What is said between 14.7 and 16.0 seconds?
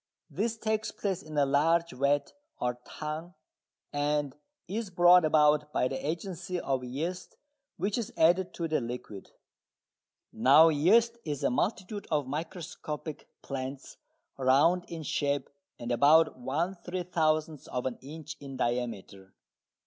in shape and